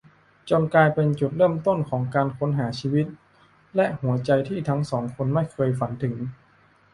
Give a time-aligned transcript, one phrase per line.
[0.49, 3.05] จนกลายเป็นจุดเริ่มต้นของการค้นหาชีวิต
[3.75, 6.15] และหัวใจที่ทั้งสองคนไม่เคยฝันถึง